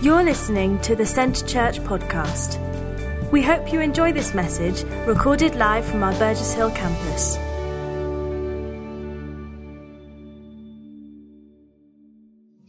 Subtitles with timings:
[0.00, 2.60] You're listening to the Centre Church podcast.
[3.32, 7.36] We hope you enjoy this message recorded live from our Burgess Hill campus.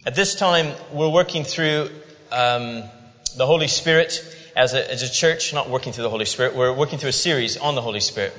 [0.08, 1.92] At this time, we're working through
[2.32, 2.82] um,
[3.38, 4.26] the Holy Spirit
[4.56, 7.14] as a, as a church, not working through the Holy Spirit, we're working through a
[7.14, 8.34] series on the Holy Spirit.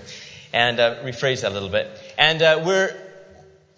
[0.52, 1.88] And uh, rephrase that a little bit.
[2.18, 2.92] And uh, we're,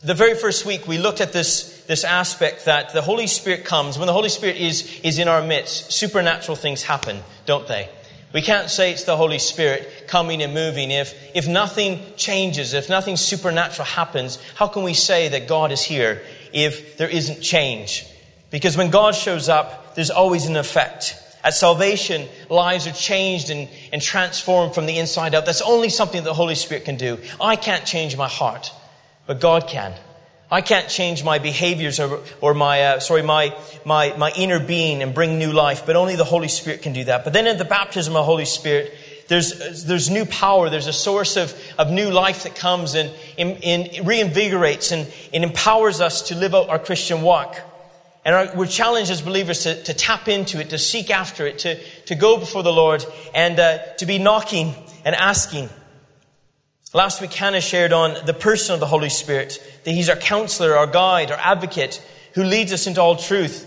[0.00, 3.98] the very first week, we looked at this, this aspect that the Holy Spirit comes.
[3.98, 7.90] When the Holy Spirit is, is in our midst, supernatural things happen, don't they?
[8.32, 10.90] We can't say it's the Holy Spirit coming and moving.
[10.90, 15.82] If, if nothing changes, if nothing supernatural happens, how can we say that God is
[15.82, 18.06] here if there isn't change?
[18.50, 21.14] Because when God shows up, there's always an effect.
[21.44, 25.44] At salvation, lives are changed and, and transformed from the inside out.
[25.44, 27.18] That's only something that the Holy Spirit can do.
[27.38, 28.72] I can't change my heart,
[29.26, 29.92] but God can.
[30.52, 33.56] I can't change my behaviors or, or my, uh, sorry, my,
[33.86, 37.04] my, my inner being and bring new life, but only the Holy Spirit can do
[37.04, 37.24] that.
[37.24, 38.92] But then in the baptism of the Holy Spirit,
[39.28, 40.68] there's, there's new power.
[40.68, 45.42] There's a source of, of new life that comes and, and, and reinvigorates and, and
[45.42, 47.58] empowers us to live out our Christian walk.
[48.22, 51.60] And our, we're challenged as believers to, to, tap into it, to seek after it,
[51.60, 53.02] to, to go before the Lord
[53.34, 54.74] and uh, to be knocking
[55.06, 55.70] and asking.
[56.94, 60.76] Last week, Hannah shared on the person of the Holy Spirit, that He's our counselor,
[60.76, 62.02] our guide, our advocate,
[62.34, 63.66] who leads us into all truth.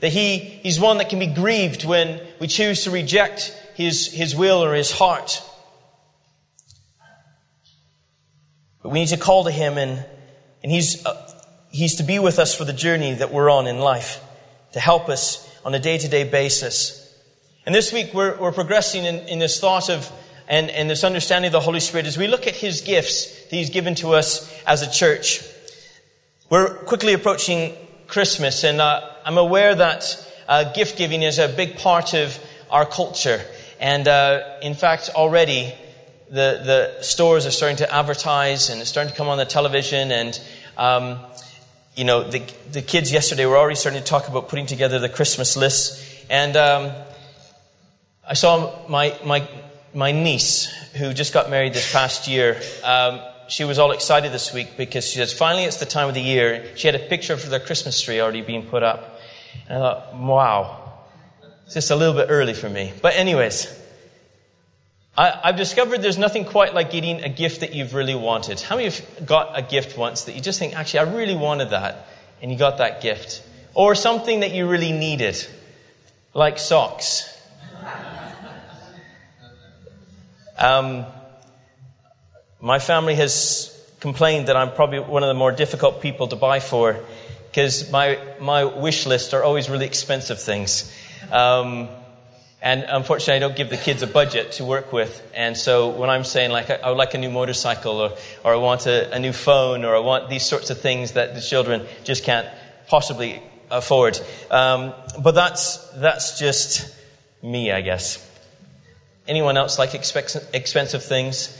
[0.00, 4.34] That he, He's one that can be grieved when we choose to reject His, His
[4.34, 5.40] will or His heart.
[8.82, 10.04] But we need to call to Him and,
[10.64, 11.30] and He's, uh,
[11.70, 14.20] He's to be with us for the journey that we're on in life,
[14.72, 17.00] to help us on a day-to-day basis.
[17.66, 20.10] And this week, we're, we're progressing in, in this thought of
[20.48, 23.56] and, and this understanding of the Holy Spirit as we look at His gifts that
[23.56, 25.42] He's given to us as a church.
[26.50, 27.74] We're quickly approaching
[28.06, 32.38] Christmas, and uh, I'm aware that uh, gift giving is a big part of
[32.70, 33.40] our culture.
[33.80, 35.72] And uh, in fact, already
[36.28, 40.10] the, the stores are starting to advertise and it's starting to come on the television.
[40.10, 40.40] And,
[40.76, 41.18] um,
[41.96, 45.08] you know, the, the kids yesterday were already starting to talk about putting together the
[45.08, 46.02] Christmas list.
[46.30, 46.92] And um,
[48.26, 49.48] I saw my, my
[49.94, 54.52] my niece, who just got married this past year, um, she was all excited this
[54.52, 56.64] week because she says, finally, it's the time of the year.
[56.76, 59.20] She had a picture of their Christmas tree already being put up.
[59.68, 60.94] And I thought, wow,
[61.64, 62.92] it's just a little bit early for me.
[63.00, 63.68] But, anyways,
[65.16, 68.60] I, have discovered there's nothing quite like getting a gift that you've really wanted.
[68.60, 71.70] How many you got a gift once that you just think, actually, I really wanted
[71.70, 72.08] that,
[72.42, 73.42] and you got that gift?
[73.74, 75.36] Or something that you really needed,
[76.32, 77.30] like socks.
[80.64, 81.04] Um,
[82.58, 83.70] my family has
[84.00, 86.98] complained that I'm probably one of the more difficult people to buy for
[87.48, 90.90] because my, my wish list are always really expensive things.
[91.30, 91.88] Um,
[92.62, 95.12] and unfortunately, I don't give the kids a budget to work with.
[95.34, 98.56] And so when I'm saying, like, I, would like a new motorcycle, or, or I
[98.56, 101.86] want a, a, new phone, or I want these sorts of things that the children
[102.04, 102.48] just can't
[102.86, 104.18] possibly afford.
[104.50, 106.96] Um, but that's, that's just
[107.42, 108.30] me, I guess.
[109.26, 111.58] Anyone else like expensive things?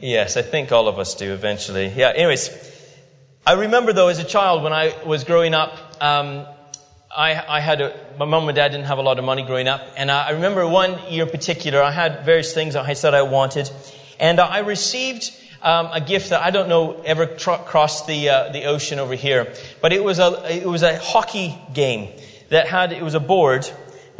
[0.00, 1.88] Yes, I think all of us do eventually.
[1.88, 2.50] Yeah, anyways,
[3.44, 6.46] I remember though as a child when I was growing up, um,
[7.14, 9.66] I, I, had a, my mom and dad didn't have a lot of money growing
[9.66, 12.92] up, and I, I remember one year in particular, I had various things that I
[12.92, 13.68] said I wanted,
[14.20, 18.52] and I received um, a gift that I don't know ever tr- crossed the uh,
[18.52, 19.52] the ocean over here,
[19.82, 22.08] but it was a it was a hockey game
[22.50, 23.68] that had it was a board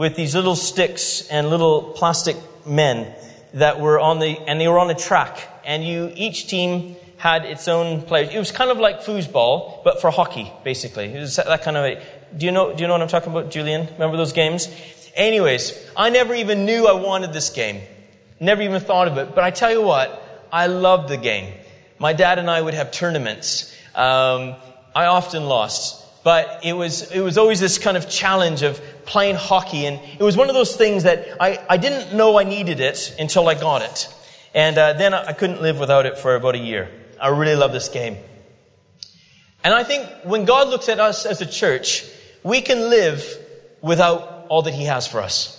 [0.01, 2.35] with these little sticks and little plastic
[2.65, 3.15] men
[3.53, 5.47] that were on the, and they were on a track.
[5.63, 8.31] And you, each team had its own players.
[8.35, 11.13] It was kind of like foosball, but for hockey, basically.
[11.13, 12.03] It was that kind of a,
[12.35, 13.89] do you know, do you know what I'm talking about, Julian?
[13.93, 14.75] Remember those games?
[15.15, 17.83] Anyways, I never even knew I wanted this game.
[18.41, 19.35] Never even thought of it.
[19.35, 21.53] But I tell you what, I loved the game.
[21.99, 23.71] My dad and I would have tournaments.
[23.95, 24.55] Um,
[24.95, 29.37] I often lost but it was, it was always this kind of challenge of playing
[29.37, 29.87] hockey.
[29.87, 33.15] And it was one of those things that I, I didn't know I needed it
[33.19, 34.15] until I got it.
[34.55, 36.91] And uh, then I couldn't live without it for about a year.
[37.21, 38.17] I really love this game.
[39.63, 42.05] And I think when God looks at us as a church,
[42.43, 43.25] we can live
[43.81, 45.57] without all that He has for us.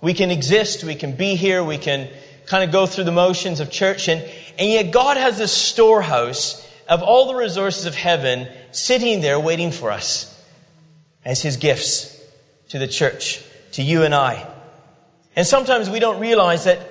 [0.00, 2.10] We can exist, we can be here, we can
[2.46, 4.20] kind of go through the motions of church, and,
[4.58, 9.70] and yet God has this storehouse of all the resources of heaven sitting there waiting
[9.70, 10.30] for us
[11.24, 12.20] as his gifts
[12.70, 13.42] to the church,
[13.72, 14.46] to you and I.
[15.36, 16.90] And sometimes we don't realize that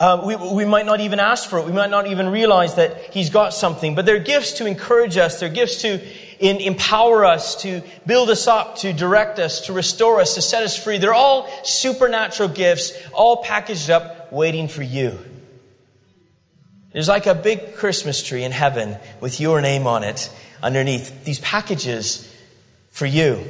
[0.00, 1.66] uh, we, we might not even ask for it.
[1.66, 3.94] We might not even realize that He's got something.
[3.94, 5.38] But they're gifts to encourage us.
[5.38, 6.00] They're gifts to
[6.40, 10.64] in, empower us, to build us up, to direct us, to restore us, to set
[10.64, 10.98] us free.
[10.98, 15.18] They're all supernatural gifts, all packaged up, waiting for you.
[16.94, 20.30] There's like a big Christmas tree in heaven with your name on it
[20.62, 21.24] underneath.
[21.24, 22.32] These packages
[22.92, 23.44] for you.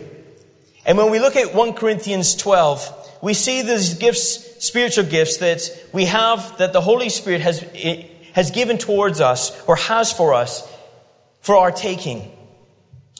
[0.86, 5.60] And when we look at 1 Corinthians 12, we see these gifts, spiritual gifts that
[5.92, 7.60] we have, that the Holy Spirit has,
[8.32, 10.66] has given towards us or has for us
[11.42, 12.30] for our taking.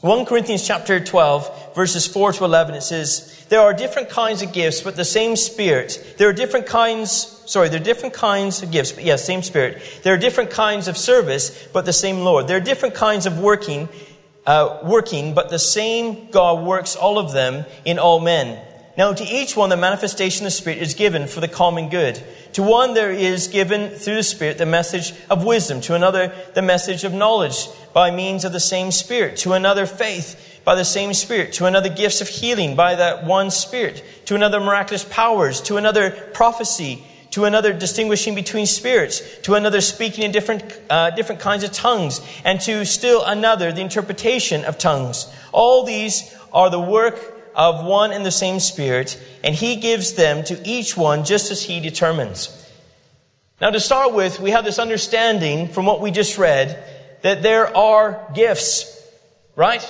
[0.00, 4.52] 1 Corinthians chapter 12, verses 4 to 11, it says, There are different kinds of
[4.52, 6.14] gifts, but the same Spirit.
[6.16, 9.42] There are different kinds, sorry, there are different kinds of gifts, but yes, yeah, same
[9.42, 10.00] Spirit.
[10.02, 12.48] There are different kinds of service, but the same Lord.
[12.48, 13.88] There are different kinds of working,
[14.46, 18.60] uh, working, but the same God works all of them in all men.
[18.96, 22.22] Now to each one the manifestation of the Spirit is given for the common good.
[22.52, 26.62] To one there is given through the Spirit the message of wisdom, to another the
[26.62, 31.12] message of knowledge by means of the same Spirit, to another faith by the same
[31.12, 35.76] Spirit, to another gifts of healing by that one Spirit, to another miraculous powers, to
[35.76, 37.04] another prophecy,
[37.34, 42.20] to another distinguishing between spirits, to another speaking in different, uh, different kinds of tongues,
[42.44, 45.26] and to still another the interpretation of tongues.
[45.50, 47.18] All these are the work
[47.56, 51.60] of one and the same Spirit, and He gives them to each one just as
[51.60, 52.50] He determines.
[53.60, 56.84] Now to start with, we have this understanding from what we just read
[57.22, 58.96] that there are gifts,
[59.56, 59.82] right?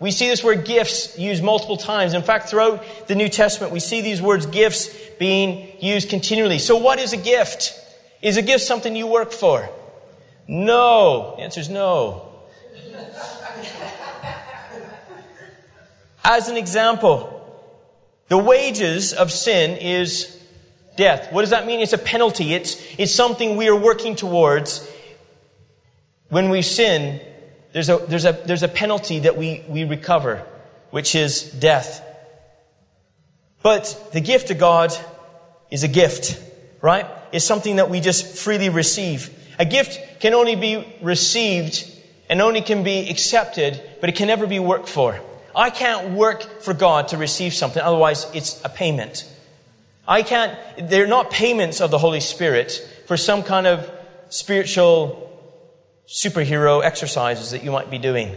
[0.00, 2.12] We see this word gifts used multiple times.
[2.12, 4.88] In fact, throughout the New Testament, we see these words gifts
[5.20, 6.58] being used continually.
[6.58, 7.78] So what is a gift?
[8.22, 9.68] Is a gift something you work for?
[10.48, 11.34] No.
[11.36, 12.26] The answer is no.
[16.24, 17.36] As an example,
[18.28, 20.42] the wages of sin is
[20.96, 21.30] death.
[21.32, 21.80] What does that mean?
[21.80, 22.54] It's a penalty.
[22.54, 24.90] It's, it's something we are working towards
[26.30, 27.20] when we sin,
[27.74, 30.46] there's a, there's a, there's a penalty that we, we recover,
[30.90, 32.06] which is death.
[33.62, 34.92] But the gift of God
[35.70, 36.40] is a gift,
[36.80, 37.06] right?
[37.32, 39.36] It's something that we just freely receive.
[39.58, 41.86] A gift can only be received
[42.28, 45.20] and only can be accepted, but it can never be worked for.
[45.54, 49.28] I can't work for God to receive something, otherwise it's a payment.
[50.06, 50.56] I can't,
[50.88, 53.90] they're not payments of the Holy Spirit for some kind of
[54.28, 55.26] spiritual
[56.08, 58.36] superhero exercises that you might be doing.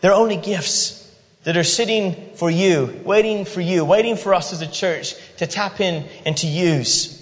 [0.00, 1.03] They're only gifts
[1.44, 5.46] that are sitting for you, waiting for you, waiting for us as a church to
[5.46, 7.20] tap in and to use.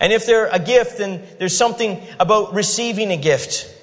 [0.00, 3.74] And if they're a gift, then there's something about receiving a gift.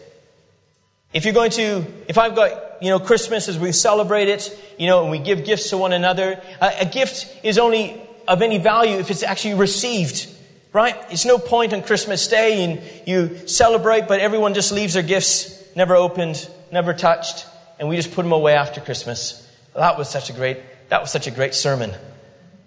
[1.13, 4.88] If you're going to, if I've got, you know, Christmas as we celebrate it, you
[4.88, 8.58] know, and we give gifts to one another, a, a gift is only of any
[8.58, 10.31] value if it's actually received
[10.75, 10.98] right?
[11.10, 15.63] It's no point on Christmas Day and you celebrate, but everyone just leaves their gifts
[15.74, 17.46] never opened, never touched,
[17.80, 19.42] and we just put them away after Christmas.
[19.75, 21.94] That was such a great, that was such a great sermon.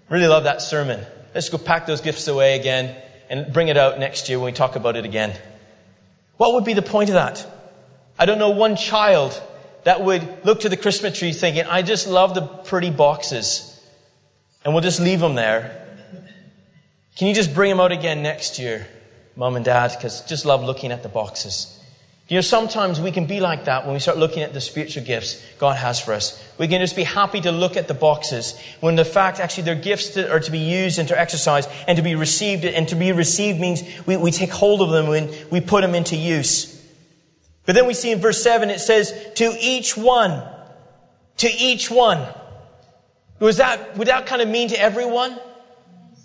[0.08, 1.04] Really love that sermon.
[1.34, 2.96] Let's go pack those gifts away again
[3.30, 5.36] and bring it out next year when we talk about it again.
[6.36, 7.46] What would be the point of that?
[8.18, 9.40] I don't know one child
[9.84, 13.64] that would look to the Christmas tree thinking, I just love the pretty boxes.
[14.64, 15.88] And we'll just leave them there
[17.18, 18.86] can you just bring them out again next year,
[19.34, 19.90] mom and dad?
[19.90, 21.76] Because just love looking at the boxes.
[22.28, 25.02] You know, sometimes we can be like that when we start looking at the spiritual
[25.02, 26.42] gifts God has for us.
[26.58, 29.74] We can just be happy to look at the boxes when the fact actually they're
[29.74, 32.66] gifts that are to be used and to exercise and to be received.
[32.66, 35.94] And to be received means we, we take hold of them and we put them
[35.94, 36.74] into use.
[37.64, 40.46] But then we see in verse 7 it says, to each one.
[41.38, 42.26] To each one.
[43.40, 45.38] Was that, would that kind of mean to everyone?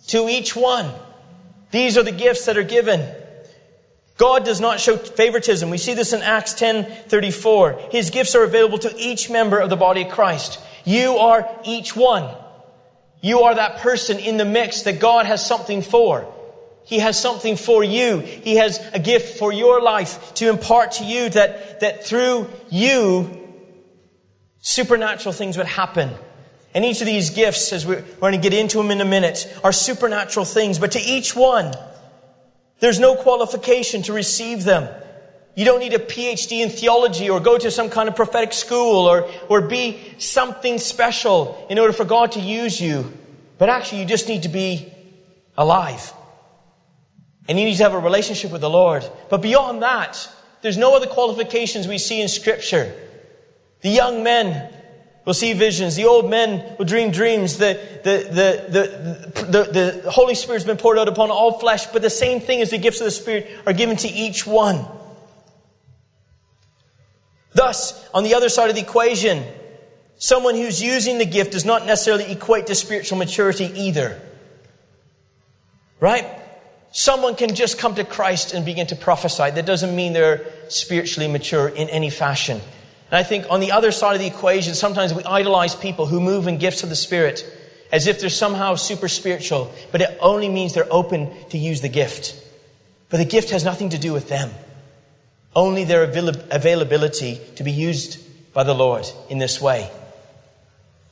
[0.07, 0.91] to each one.
[1.71, 2.99] These are the gifts that are given.
[4.17, 5.69] God does not show favoritism.
[5.69, 7.91] We see this in Acts 10:34.
[7.91, 10.59] His gifts are available to each member of the body of Christ.
[10.85, 12.29] You are each one.
[13.21, 16.27] You are that person in the mix that God has something for.
[16.85, 18.19] He has something for you.
[18.19, 23.47] He has a gift for your life to impart to you that, that through you,
[24.59, 26.09] supernatural things would happen.
[26.73, 29.51] And each of these gifts, as we're going to get into them in a minute,
[29.63, 30.77] are supernatural things.
[30.77, 31.73] But to each one,
[32.83, 34.93] there's no qualification to receive them.
[35.55, 39.05] You don't need a PhD in theology or go to some kind of prophetic school
[39.07, 43.09] or, or be something special in order for God to use you.
[43.57, 44.91] But actually, you just need to be
[45.55, 46.11] alive.
[47.47, 49.09] And you need to have a relationship with the Lord.
[49.29, 50.29] But beyond that,
[50.61, 52.93] there's no other qualifications we see in Scripture.
[53.79, 54.73] The young men
[55.25, 55.95] will see visions.
[55.95, 57.57] The old men will dream dreams.
[57.57, 62.01] The, the, the, the, the, the Holy Spirit's been poured out upon all flesh, but
[62.01, 64.85] the same thing as the gifts of the Spirit are given to each one.
[67.53, 69.43] Thus, on the other side of the equation,
[70.17, 74.19] someone who's using the gift does not necessarily equate to spiritual maturity either.
[75.99, 76.25] Right?
[76.91, 79.51] Someone can just come to Christ and begin to prophesy.
[79.51, 82.59] That doesn't mean they're spiritually mature in any fashion.
[83.13, 86.19] And I think on the other side of the equation, sometimes we idolize people who
[86.19, 87.45] move in gifts of the Spirit
[87.91, 91.89] as if they're somehow super spiritual, but it only means they're open to use the
[91.89, 92.35] gift.
[93.11, 94.49] But the gift has nothing to do with them.
[95.55, 98.17] Only their availability to be used
[98.51, 99.91] by the Lord in this way.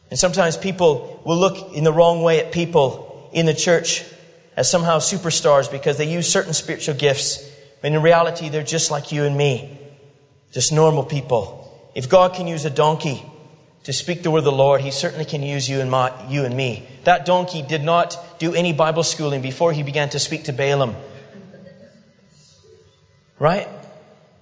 [0.09, 4.03] And sometimes people will look in the wrong way at people in the church
[4.57, 7.47] as somehow superstars because they use certain spiritual gifts.
[7.81, 9.77] When in reality, they're just like you and me.
[10.51, 11.60] Just normal people.
[11.93, 13.23] If God can use a donkey
[13.83, 16.45] to speak the word of the Lord, He certainly can use you and, my, you
[16.45, 16.87] and me.
[17.03, 20.95] That donkey did not do any Bible schooling before he began to speak to Balaam.
[23.39, 23.67] Right?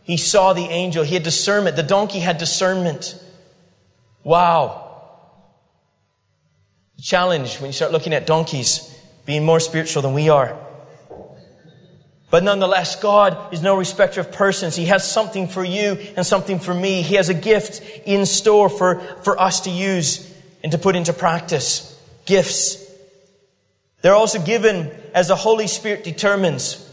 [0.03, 1.03] He saw the angel.
[1.03, 1.75] He had discernment.
[1.75, 3.22] The donkey had discernment.
[4.24, 4.88] Wow.
[6.98, 8.94] The challenge when you start looking at donkeys
[9.25, 10.58] being more spiritual than we are.
[12.29, 14.75] But nonetheless, God is no respecter of persons.
[14.75, 17.01] He has something for you and something for me.
[17.01, 20.31] He has a gift in store for, for us to use
[20.62, 22.00] and to put into practice.
[22.25, 22.86] Gifts.
[24.01, 26.86] They're also given as the Holy Spirit determines.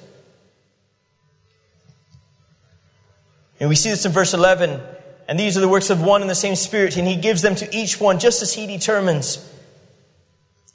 [3.60, 4.80] And we see this in verse 11.
[5.28, 7.56] And these are the works of one and the same Spirit, and He gives them
[7.56, 9.44] to each one just as He determines.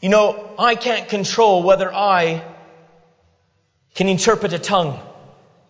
[0.01, 2.43] You know, I can't control whether I
[3.95, 4.99] can interpret a tongue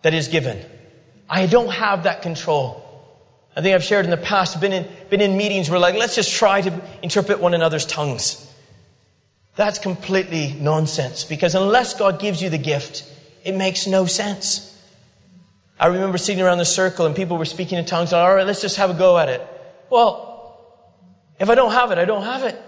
[0.02, 0.64] that is given.
[1.28, 2.78] I don't have that control.
[3.56, 6.14] I think I've shared in the past, been in, been in meetings where like, let's
[6.14, 8.48] just try to interpret one another's tongues.
[9.56, 13.04] That's completely nonsense because unless God gives you the gift,
[13.44, 14.68] it makes no sense.
[15.78, 18.12] I remember sitting around the circle and people were speaking in tongues.
[18.12, 19.46] All right, let's just have a go at it.
[19.90, 20.32] Well,
[21.38, 22.60] if I don't have it, I don't have it.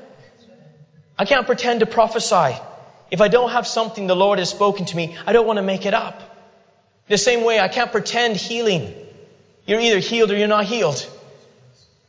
[1.17, 2.59] I can't pretend to prophesy.
[3.15, 5.63] If I don't have something the Lord has spoken to me, I don't want to
[5.63, 6.21] make it up.
[7.07, 8.93] The same way, I can't pretend healing.
[9.67, 11.09] You're either healed or you're not healed.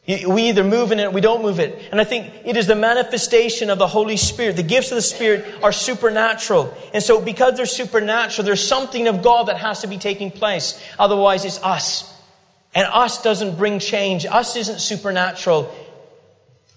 [0.08, 1.90] We either move in it or we don't move it.
[1.92, 4.56] And I think it is the manifestation of the Holy Spirit.
[4.56, 6.76] The gifts of the Spirit are supernatural.
[6.92, 10.84] And so because they're supernatural, there's something of God that has to be taking place.
[10.98, 12.12] Otherwise, it's us.
[12.74, 14.26] And us doesn't bring change.
[14.26, 15.72] Us isn't supernatural.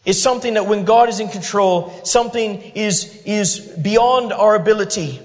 [0.05, 5.21] It's something that when God is in control, something is, is beyond our ability.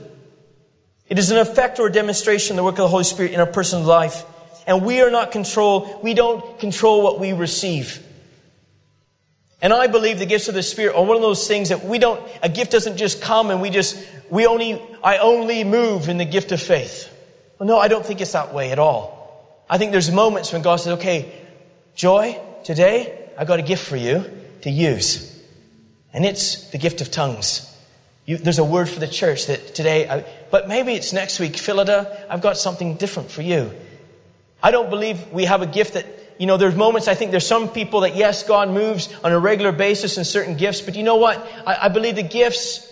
[1.08, 3.39] It is an effect or a demonstration of the work of the Holy Spirit in
[3.39, 4.25] a person's life
[4.65, 8.06] and we are not control, we don't control what we receive.
[9.62, 11.98] And I believe the gifts of the Spirit are one of those things that we
[11.98, 13.98] don't, a gift doesn't just come and we just,
[14.30, 17.10] we only, I only move in the gift of faith.
[17.60, 19.63] Well, no, I don't think it's that way at all.
[19.70, 21.32] I think there's moments when God says, okay,
[21.96, 24.25] Joy, today I've got a gift for you
[24.63, 25.29] to use.
[26.13, 27.70] And it's the gift of tongues.
[28.25, 31.53] You, there's a word for the church that today, I, but maybe it's next week,
[31.53, 33.72] Philida, I've got something different for you.
[34.62, 36.05] I don't believe we have a gift that,
[36.39, 39.39] you know, there's moments I think there's some people that, yes, God moves on a
[39.39, 41.46] regular basis in certain gifts, but you know what?
[41.67, 42.89] I, I believe the gifts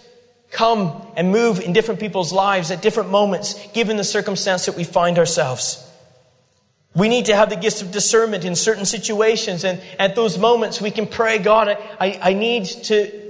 [0.51, 4.83] come and move in different people's lives at different moments, given the circumstance that we
[4.83, 5.87] find ourselves.
[6.93, 10.81] We need to have the gift of discernment in certain situations, and at those moments
[10.81, 13.21] we can pray, God, I, I, I need to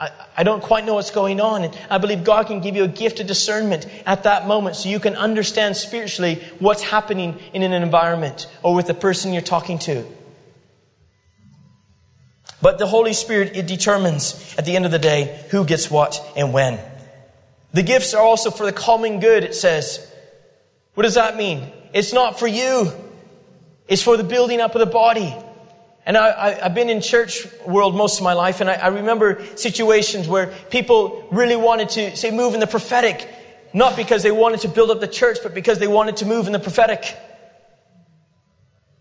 [0.00, 1.64] I, I don't quite know what's going on.
[1.64, 4.88] And I believe God can give you a gift of discernment at that moment so
[4.88, 9.78] you can understand spiritually what's happening in an environment or with the person you're talking
[9.80, 10.04] to.
[12.62, 16.20] But the Holy Spirit, it determines at the end of the day who gets what
[16.36, 16.78] and when.
[17.72, 20.06] The gifts are also for the common good, it says.
[20.94, 21.72] What does that mean?
[21.92, 22.92] It's not for you.
[23.88, 25.34] It's for the building up of the body.
[26.06, 29.44] And I, have been in church world most of my life, and I, I remember
[29.56, 33.28] situations where people really wanted to, say, move in the prophetic,
[33.74, 36.46] not because they wanted to build up the church, but because they wanted to move
[36.46, 37.16] in the prophetic.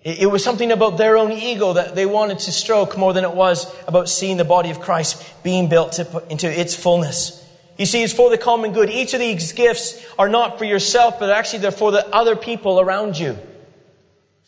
[0.02, 3.24] It, it was something about their own ego that they wanted to stroke more than
[3.24, 7.39] it was about seeing the body of Christ being built to, into its fullness.
[7.80, 8.90] You see, it's for the common good.
[8.90, 12.82] Each of these gifts are not for yourself, but actually they're for the other people
[12.82, 13.38] around you.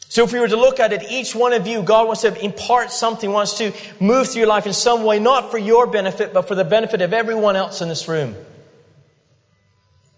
[0.10, 2.44] So if we were to look at it, each one of you, God wants to
[2.44, 3.72] impart something, wants to
[4.02, 7.02] move through your life in some way, not for your benefit, but for the benefit
[7.02, 8.36] of everyone else in this room.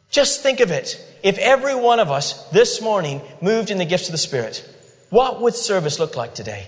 [0.10, 1.00] Just think of it.
[1.22, 4.67] If every one of us this morning moved in the gifts of the Spirit,
[5.12, 6.67] what would service look like today?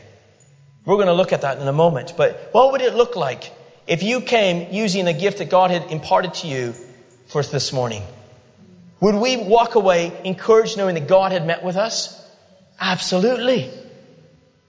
[0.85, 2.13] We're going to look at that in a moment.
[2.15, 3.51] But what would it look like
[3.87, 6.73] if you came using the gift that God had imparted to you
[7.27, 8.03] for this morning?
[8.99, 12.21] Would we walk away encouraged knowing that God had met with us?
[12.79, 13.69] Absolutely.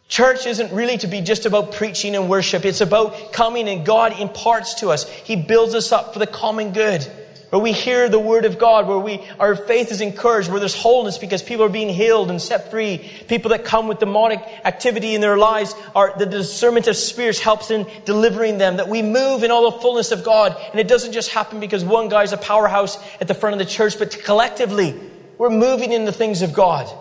[0.09, 2.65] Church isn't really to be just about preaching and worship.
[2.65, 5.09] It's about coming and God imparts to us.
[5.09, 7.07] He builds us up for the common good.
[7.51, 10.75] Where we hear the word of God, where we, our faith is encouraged, where there's
[10.75, 12.99] wholeness because people are being healed and set free.
[13.29, 17.71] People that come with demonic activity in their lives are, the discernment of spirits helps
[17.71, 18.79] in delivering them.
[18.79, 20.57] That we move in all the fullness of God.
[20.73, 23.73] And it doesn't just happen because one guy's a powerhouse at the front of the
[23.73, 24.99] church, but collectively,
[25.39, 26.93] we're moving in the things of God.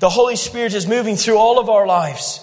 [0.00, 2.40] The Holy Spirit is moving through all of our lives.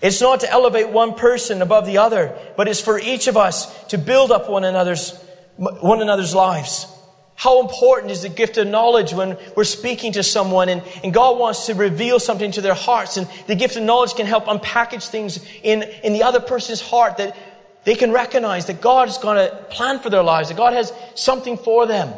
[0.00, 3.84] It's not to elevate one person above the other, but it's for each of us
[3.86, 5.12] to build up one another's,
[5.56, 6.86] one another's lives.
[7.34, 11.38] How important is the gift of knowledge when we're speaking to someone and, and God
[11.38, 15.06] wants to reveal something to their hearts and the gift of knowledge can help unpackage
[15.08, 17.36] things in, in the other person's heart that
[17.84, 20.92] they can recognize that God is going to plan for their lives, that God has
[21.14, 22.12] something for them.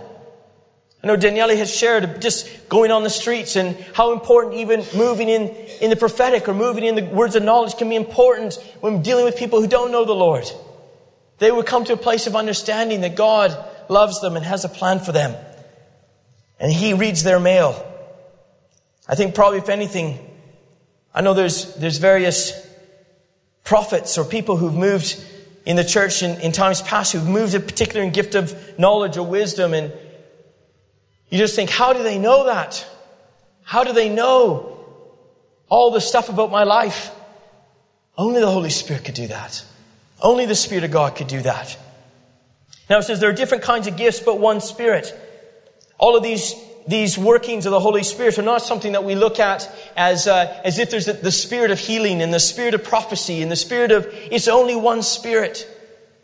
[1.03, 5.31] I know Daniele has shared just going on the streets and how important even moving
[5.31, 5.49] in,
[5.81, 9.25] in the prophetic or moving in the words of knowledge can be important when dealing
[9.25, 10.45] with people who don't know the Lord.
[11.39, 13.57] They would come to a place of understanding that God
[13.89, 15.35] loves them and has a plan for them.
[16.59, 17.87] And He reads their mail.
[19.09, 20.19] I think probably if anything,
[21.15, 22.53] I know there's, there's various
[23.65, 25.25] prophets or people who've moved
[25.65, 29.27] in the church in, in times past who've moved a particular gift of knowledge or
[29.27, 29.93] wisdom and
[31.31, 32.87] you just think, how do they know that?
[33.63, 34.85] How do they know
[35.69, 37.11] all the stuff about my life?
[38.19, 39.65] Only the Holy Spirit could do that.
[40.21, 41.79] Only the Spirit of God could do that.
[42.91, 45.15] Now it says there are different kinds of gifts, but one Spirit.
[45.99, 46.55] All of these,
[46.89, 50.61] these workings of the Holy Spirit are not something that we look at as, uh,
[50.65, 53.93] as if there's the Spirit of healing and the Spirit of prophecy and the Spirit
[53.93, 55.69] of, it's only one Spirit.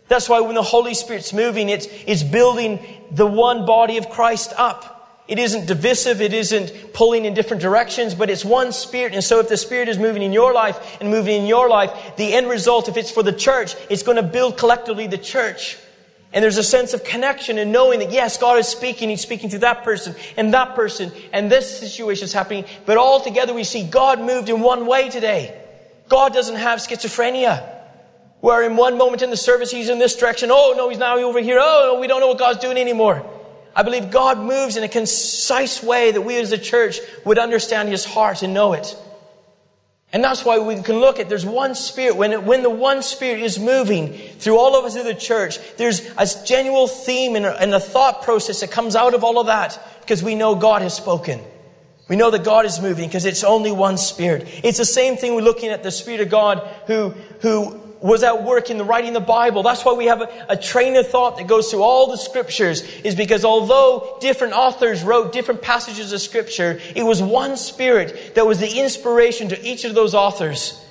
[0.09, 2.81] That's why when the Holy Spirit's moving, it's, it's building
[3.13, 4.95] the one body of Christ up.
[5.29, 6.21] It isn't divisive.
[6.21, 9.13] It isn't pulling in different directions, but it's one spirit.
[9.13, 12.17] And so if the spirit is moving in your life and moving in your life,
[12.17, 15.79] the end result, if it's for the church, it's going to build collectively the church.
[16.33, 19.09] And there's a sense of connection and knowing that yes, God is speaking.
[19.09, 22.67] He's speaking to that person and that person and this situation is happening.
[22.85, 25.59] But all together we see God moved in one way today.
[26.09, 27.73] God doesn't have schizophrenia.
[28.41, 30.51] Where in one moment in the service he's in this direction.
[30.53, 31.59] Oh no, he's now over here.
[31.61, 33.25] Oh no, we don't know what God's doing anymore.
[33.77, 37.91] I believe God moves in a concise way that we as a church would understand
[37.91, 38.97] His heart and know it.
[40.15, 42.17] And that's why we can look at there's one spirit.
[42.17, 45.59] When, it, when the one spirit is moving through all of us in the church,
[45.77, 49.39] there's a genuine theme and a, and a thought process that comes out of all
[49.39, 51.41] of that because we know God has spoken.
[52.09, 54.49] We know that God is moving because it's only one spirit.
[54.65, 57.11] It's the same thing we're looking at the Spirit of God who,
[57.41, 59.63] who was at work in the writing the Bible.
[59.63, 62.83] That's why we have a, a, train of thought that goes through all the scriptures,
[63.05, 68.47] is because although different authors wrote different passages of scripture, it was one spirit that
[68.47, 70.83] was the inspiration to each of those authors.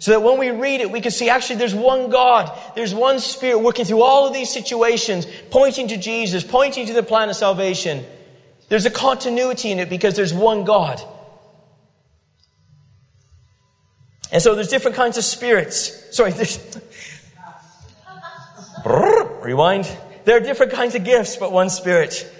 [0.00, 3.18] So that when we read it, we can see actually there's one God, there's one
[3.18, 7.36] spirit working through all of these situations, pointing to Jesus, pointing to the plan of
[7.36, 8.04] salvation.
[8.68, 11.02] There's a continuity in it because there's one God.
[14.30, 16.14] And so there's different kinds of spirits.
[16.14, 16.32] Sorry,
[19.42, 19.90] rewind.
[20.24, 22.30] There are different kinds of gifts, but one spirit.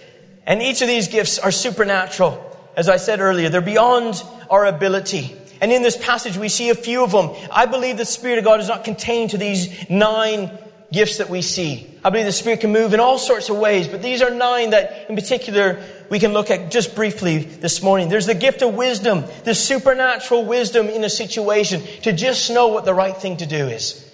[0.46, 2.44] And each of these gifts are supernatural.
[2.76, 5.36] As I said earlier, they're beyond our ability.
[5.60, 7.30] And in this passage, we see a few of them.
[7.50, 10.56] I believe the Spirit of God is not contained to these nine
[10.92, 11.98] gifts that we see.
[12.04, 14.70] I believe the Spirit can move in all sorts of ways, but these are nine
[14.70, 18.08] that in particular we can look at just briefly this morning.
[18.08, 22.84] There's the gift of wisdom, the supernatural wisdom in a situation to just know what
[22.84, 24.04] the right thing to do is.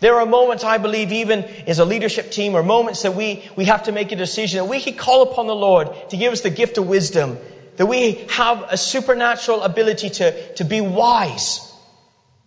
[0.00, 3.64] There are moments, I believe, even as a leadership team, or moments that we, we
[3.66, 6.42] have to make a decision that we can call upon the Lord to give us
[6.42, 7.38] the gift of wisdom,
[7.76, 11.72] that we have a supernatural ability to, to be wise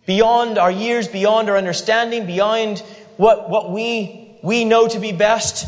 [0.06, 2.78] beyond our years, beyond our understanding, beyond
[3.16, 5.66] what, what we, we know to be best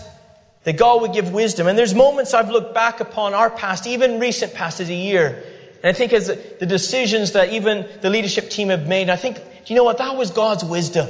[0.65, 1.67] that God would give wisdom.
[1.67, 5.43] And there's moments I've looked back upon our past, even recent past as a year.
[5.83, 9.39] And I think as the decisions that even the leadership team have made, I think,
[9.67, 9.99] you know what?
[9.99, 11.09] That was God's wisdom.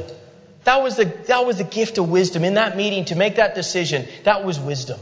[0.64, 3.54] That was the, that was the gift of wisdom in that meeting to make that
[3.54, 4.06] decision.
[4.24, 5.00] That was wisdom.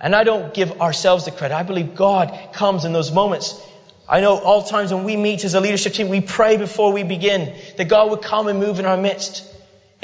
[0.00, 1.56] And I don't give ourselves the credit.
[1.56, 3.60] I believe God comes in those moments.
[4.08, 7.02] I know all times when we meet as a leadership team, we pray before we
[7.02, 9.50] begin that God would come and move in our midst.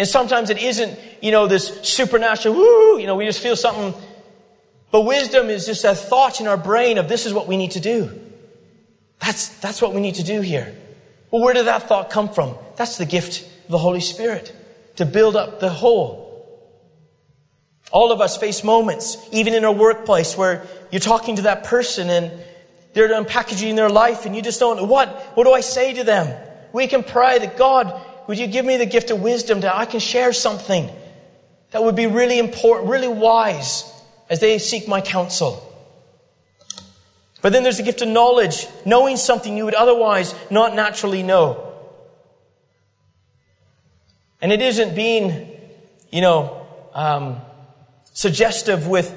[0.00, 3.92] And sometimes it isn't, you know, this supernatural, woo, you know, we just feel something.
[4.90, 7.72] But wisdom is just a thought in our brain of this is what we need
[7.72, 8.18] to do.
[9.18, 10.74] That's, that's what we need to do here.
[11.30, 12.56] Well, where did that thought come from?
[12.76, 14.56] That's the gift of the Holy Spirit
[14.96, 16.48] to build up the whole.
[17.92, 22.08] All of us face moments, even in our workplace, where you're talking to that person
[22.08, 22.32] and
[22.94, 26.04] they're unpackaging their life and you just don't know what, what do I say to
[26.04, 26.34] them?
[26.72, 29.86] We can pray that God, would you give me the gift of wisdom that I
[29.86, 30.88] can share something
[31.72, 33.82] that would be really important, really wise
[34.28, 35.66] as they seek my counsel.
[37.42, 41.74] But then there's the gift of knowledge, knowing something you would otherwise not naturally know.
[44.40, 45.50] And it isn't being,
[46.12, 46.64] you know,
[46.94, 47.40] um,
[48.12, 49.12] suggestive with,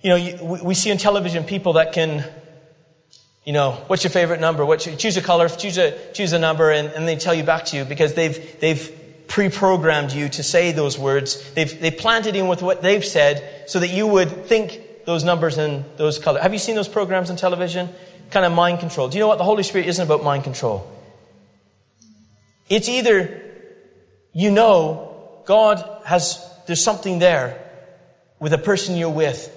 [0.00, 2.24] you know, we see on television people that can,
[3.50, 4.64] you know, what's your favorite number?
[4.64, 7.64] What choose a color, choose a choose a number, and, and they tell you back
[7.64, 11.52] to you because they've they've pre-programmed you to say those words.
[11.54, 15.58] They've they planted in with what they've said so that you would think those numbers
[15.58, 16.42] and those colors.
[16.42, 17.88] Have you seen those programs on television?
[18.30, 19.08] Kind of mind control.
[19.08, 19.38] Do you know what?
[19.38, 20.88] The Holy Spirit isn't about mind control.
[22.68, 23.42] It's either
[24.32, 27.60] you know God has, there's something there
[28.38, 29.50] with the person you're with.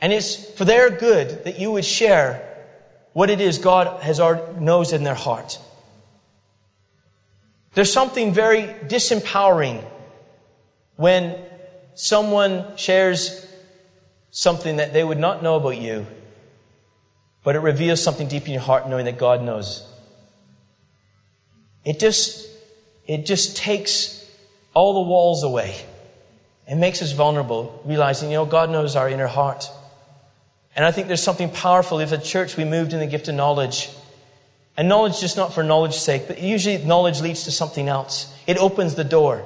[0.00, 2.47] And it's for their good that you would share
[3.12, 5.58] what it is God has already knows in their heart.
[7.74, 9.84] There's something very disempowering
[10.96, 11.36] when
[11.94, 13.46] someone shares
[14.30, 16.06] something that they would not know about you,
[17.44, 19.86] but it reveals something deep in your heart knowing that God knows.
[21.84, 22.48] It just,
[23.06, 24.24] it just takes
[24.74, 25.76] all the walls away
[26.66, 29.70] and makes us vulnerable, realizing, you know, God knows our inner heart.
[30.78, 33.34] And I think there's something powerful if a church we moved in the gift of
[33.34, 33.90] knowledge.
[34.76, 38.32] And knowledge just not for knowledge's sake, but usually knowledge leads to something else.
[38.46, 39.42] It opens the door.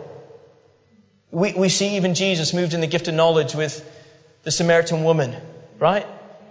[1.30, 3.82] We, we see even Jesus moved in the gift of knowledge with
[4.42, 5.34] the Samaritan woman,
[5.78, 6.06] right?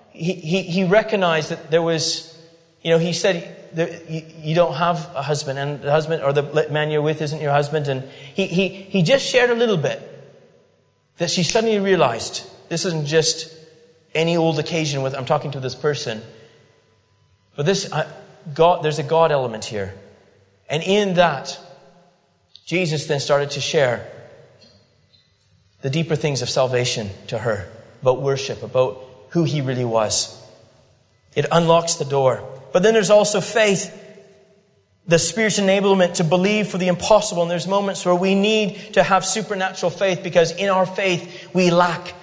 [0.09, 2.35] He, he, he recognized that there was,
[2.81, 3.55] you know, he said,
[4.09, 7.39] you, you, don't have a husband, and the husband or the man you're with isn't
[7.39, 7.87] your husband.
[7.87, 10.01] And he, he, he just shared a little bit
[11.19, 13.60] that she suddenly realized this isn't just
[14.13, 16.21] any old occasion with, I'm talking to this person.
[17.55, 18.11] But this, uh,
[18.53, 19.93] God, there's a God element here.
[20.69, 21.59] And in that,
[22.65, 24.09] Jesus then started to share
[25.81, 27.69] the deeper things of salvation to her
[28.01, 30.37] about worship, about who he really was.
[31.35, 32.47] It unlocks the door.
[32.73, 33.97] But then there's also faith,
[35.07, 37.41] the Spirit's enablement to believe for the impossible.
[37.41, 41.71] And there's moments where we need to have supernatural faith because in our faith we
[41.71, 42.13] lack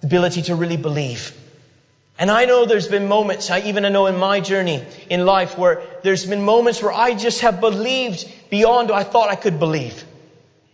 [0.00, 1.32] the ability to really believe.
[2.18, 5.82] And I know there's been moments, I even know in my journey in life where
[6.02, 10.04] there's been moments where I just have believed beyond what I thought I could believe.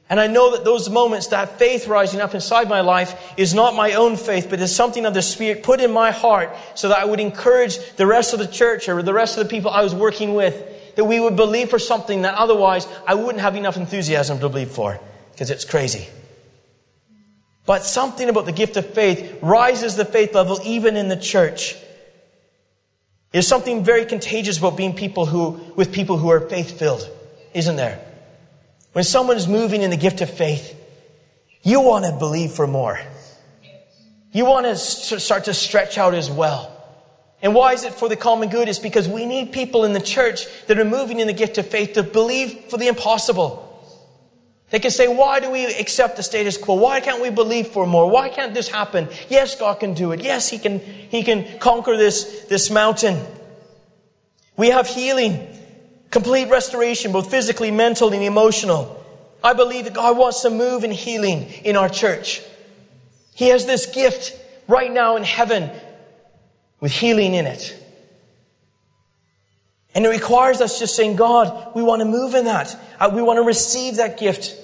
[0.09, 3.75] And I know that those moments, that faith rising up inside my life is not
[3.75, 6.99] my own faith, but is something of the Spirit put in my heart so that
[6.99, 9.83] I would encourage the rest of the church or the rest of the people I
[9.83, 13.77] was working with that we would believe for something that otherwise I wouldn't have enough
[13.77, 15.01] enthusiasm to believe for
[15.33, 16.07] because it's crazy.
[17.67, 21.77] But something about the gift of faith rises the faith level even in the church.
[23.33, 27.09] There's something very contagious about being people who, with people who are faith filled,
[27.53, 28.01] isn't there?
[28.93, 30.81] When someone is moving in the gift of faith,
[31.63, 33.01] you want to believe for more.
[34.31, 36.71] You want to start to stretch out as well.
[37.41, 38.69] And why is it for the common good?
[38.69, 41.67] It's because we need people in the church that are moving in the gift of
[41.67, 43.64] faith to believe for the impossible.
[44.75, 46.75] They can say, why do we accept the status quo?
[46.75, 48.11] Why can't we believe for more?
[48.11, 49.09] Why can't this happen?
[49.29, 50.21] Yes, God can do it.
[50.21, 53.25] Yes, He can, He can conquer this, this mountain.
[54.57, 55.47] We have healing.
[56.11, 59.01] Complete restoration, both physically, mental, and emotional.
[59.45, 62.43] I believe that God wants to move in healing in our church.
[63.33, 65.71] He has this gift right now in heaven
[66.81, 67.81] with healing in it.
[69.95, 72.77] And it requires us just saying, God, we want to move in that.
[72.99, 74.63] Uh, we want to receive that gift.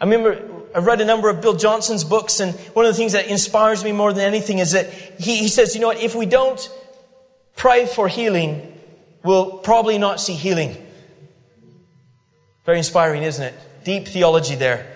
[0.00, 3.12] I remember I've read a number of Bill Johnson's books, and one of the things
[3.12, 6.14] that inspires me more than anything is that he, he says, you know what, if
[6.14, 6.70] we don't
[7.56, 8.78] pray for healing,
[9.24, 10.76] we'll probably not see healing.
[12.64, 13.54] Very inspiring, isn't it?
[13.84, 14.94] Deep theology there.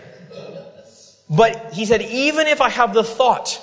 [1.28, 3.60] But he said, even if I have the thought,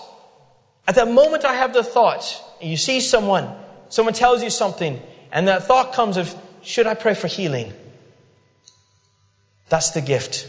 [0.88, 3.48] at that moment I have the thought, and you see someone,
[3.90, 5.00] someone tells you something,
[5.32, 7.72] and that thought comes of, should I pray for healing?
[9.70, 10.48] That's the gift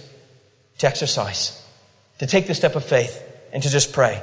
[0.80, 1.62] to exercise,
[2.18, 4.22] to take the step of faith and to just pray.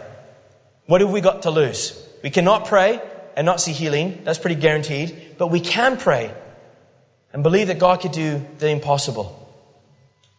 [0.87, 2.03] What have we got to lose?
[2.23, 2.99] We cannot pray
[3.35, 4.21] and not see healing.
[4.23, 5.35] That's pretty guaranteed.
[5.37, 6.33] But we can pray
[7.31, 9.33] and believe that God could do the impossible.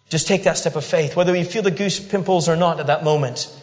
[0.09, 2.89] Just take that step of faith, whether we feel the goose pimples or not at
[2.89, 3.55] that moment.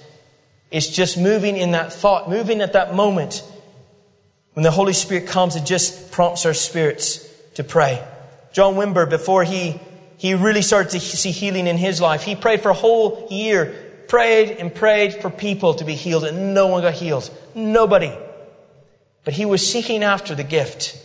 [0.71, 3.43] It's just moving in that thought, moving at that moment.
[4.53, 8.01] When the Holy Spirit comes, it just prompts our spirits to pray.
[8.53, 9.81] John Wimber, before he,
[10.17, 14.03] he really started to see healing in his life, he prayed for a whole year,
[14.07, 17.29] prayed and prayed for people to be healed, and no one got healed.
[17.53, 18.13] Nobody.
[19.23, 20.97] But he was seeking after the gift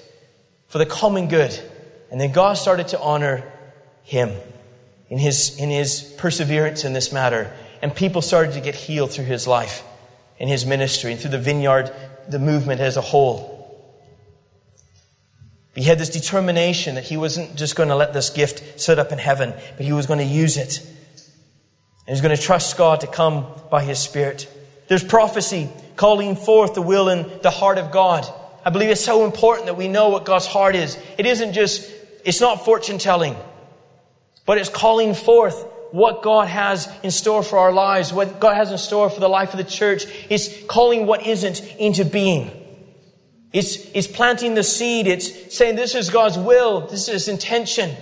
[0.69, 1.59] for the common good.
[2.11, 3.51] And then God started to honor
[4.03, 4.31] him
[5.09, 7.53] in his, in his perseverance in this matter.
[7.83, 9.83] And people started to get healed through his life,
[10.39, 11.93] in his ministry, and through the vineyard,
[12.29, 13.60] the movement as a whole.
[15.75, 19.13] He had this determination that he wasn't just going to let this gift sit up
[19.13, 20.81] in heaven, but he was going to use it.
[20.81, 24.49] And he was going to trust God to come by his Spirit.
[24.89, 28.27] There's prophecy calling forth the will and the heart of God.
[28.65, 30.99] I believe it's so important that we know what God's heart is.
[31.17, 31.89] It isn't just,
[32.25, 33.37] it's not fortune telling,
[34.45, 38.73] but it's calling forth what God has in store for our lives, what God has
[38.73, 40.05] in store for the life of the church.
[40.29, 42.51] It's calling what isn't into being.
[43.53, 45.07] It's, it's planting the seed.
[45.07, 46.83] It's saying this is God's will.
[46.83, 47.97] This is His intention.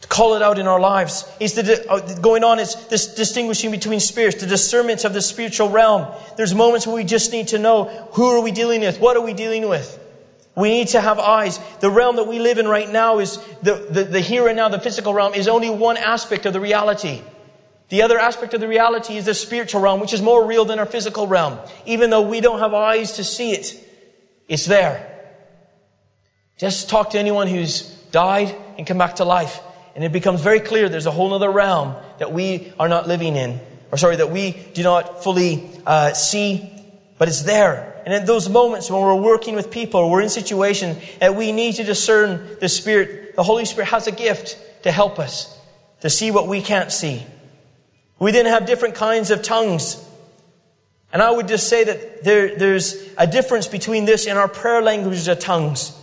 [0.00, 1.30] To call it out in our lives.
[1.38, 5.68] Is the, uh, going on is this distinguishing between spirits, the discernment of the spiritual
[5.68, 6.06] realm.
[6.36, 9.00] There's moments where we just need to know who are we dealing with?
[9.00, 10.00] What are we dealing with?
[10.56, 11.58] We need to have eyes.
[11.80, 14.68] The realm that we live in right now is the, the, the here and now,
[14.68, 17.22] the physical realm is only one aspect of the reality.
[17.88, 20.78] The other aspect of the reality is the spiritual realm, which is more real than
[20.78, 21.58] our physical realm.
[21.86, 23.78] Even though we don't have eyes to see it,
[24.48, 25.10] it's there.
[26.56, 29.60] Just talk to anyone who's died and come back to life.
[29.94, 33.36] And it becomes very clear there's a whole other realm that we are not living
[33.36, 33.60] in.
[33.92, 36.70] Or sorry, that we do not fully uh, see,
[37.18, 38.02] but it's there.
[38.04, 41.76] And in those moments when we're working with people we're in situations that we need
[41.76, 45.58] to discern the Spirit, the Holy Spirit has a gift to help us
[46.00, 47.24] to see what we can't see.
[48.18, 50.02] We then have different kinds of tongues.
[51.12, 54.82] And I would just say that there, there's a difference between this and our prayer
[54.82, 55.96] languages of tongues.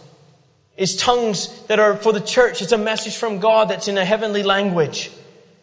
[0.77, 2.61] It's tongues that are for the church.
[2.61, 5.11] It's a message from God that's in a heavenly language.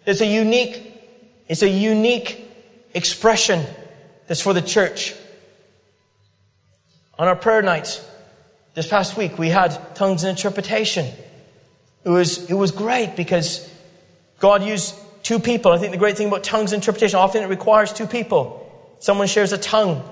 [0.04, 0.92] It's a unique,
[1.48, 2.44] it's a unique
[2.94, 3.64] expression
[4.26, 5.14] that's for the church.
[7.18, 8.06] On our prayer nights
[8.74, 11.06] this past week, we had tongues and interpretation.
[12.04, 13.68] It was, it was great because
[14.38, 14.94] God used
[15.28, 15.72] two people.
[15.72, 18.64] I think the great thing about tongues interpretation, often it requires two people.
[18.98, 20.02] Someone shares a tongue.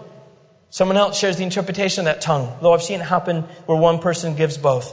[0.69, 2.55] Someone else shares the interpretation of that tongue.
[2.61, 4.93] Though I've seen it happen where one person gives both.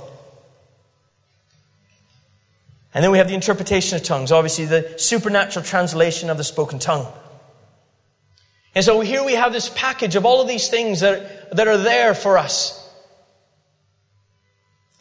[2.94, 6.80] And then we have the interpretation of tongues, obviously the supernatural translation of the spoken
[6.80, 7.12] tongue.
[8.76, 11.78] And so here we have this package of all of these things that, that are
[11.78, 12.80] there for us.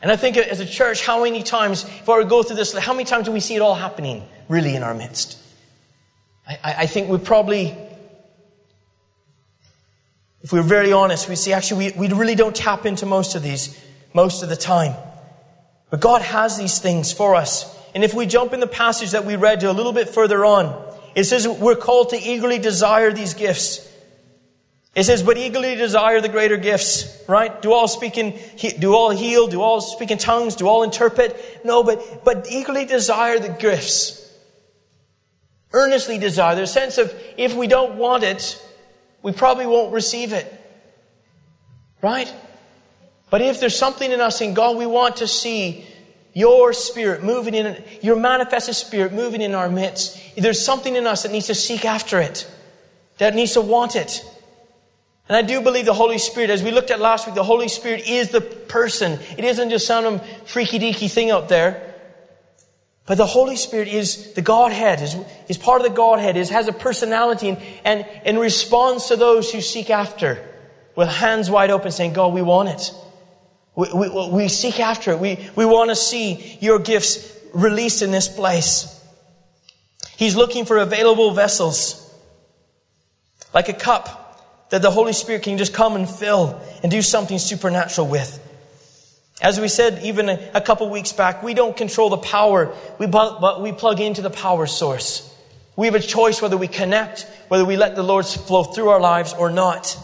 [0.02, 2.56] And I think as a church, how many times, if I were to go through
[2.56, 5.38] this, how many times do we see it all happening really in our midst?
[6.46, 7.76] I, I think we probably,
[10.42, 13.44] if we're very honest, we see actually we, we really don't tap into most of
[13.44, 13.80] these
[14.12, 14.94] most of the time.
[15.90, 17.78] But God has these things for us.
[17.94, 20.44] And if we jump in the passage that we read to a little bit further
[20.44, 23.88] on, it says we're called to eagerly desire these gifts.
[24.94, 27.62] It says, but eagerly desire the greater gifts, right?
[27.62, 28.38] Do all speak in,
[28.78, 29.46] do all heal?
[29.46, 30.56] Do all speak in tongues?
[30.56, 31.60] Do all interpret?
[31.64, 34.18] No, but, but eagerly desire the gifts.
[35.72, 36.54] Earnestly desire.
[36.54, 38.62] There's a sense of, if we don't want it,
[39.22, 40.52] we probably won't receive it.
[42.02, 42.30] Right?
[43.30, 45.86] But if there's something in us in God we want to see
[46.34, 51.22] your spirit moving in, your manifested spirit moving in our midst, there's something in us
[51.22, 52.46] that needs to seek after it,
[53.16, 54.22] that needs to want it.
[55.28, 57.68] And I do believe the Holy Spirit, as we looked at last week, the Holy
[57.68, 59.18] Spirit is the person.
[59.38, 61.94] It isn't just some freaky deaky thing out there.
[63.06, 65.16] But the Holy Spirit is the Godhead, is,
[65.48, 69.50] is part of the Godhead, is, has a personality and, and, and responds to those
[69.50, 70.42] who seek after
[70.94, 72.92] with hands wide open saying, God, we want it.
[73.74, 75.18] We, we, we seek after it.
[75.18, 78.88] We, we want to see your gifts released in this place.
[80.16, 81.98] He's looking for available vessels.
[83.52, 84.21] Like a cup
[84.72, 88.40] that the Holy Spirit can just come and fill and do something supernatural with.
[89.42, 93.60] As we said even a, couple weeks back, we don't control the power, we, but
[93.60, 95.28] we plug into the power source.
[95.76, 99.00] We have a choice whether we connect, whether we let the Lord flow through our
[99.00, 99.94] lives or not.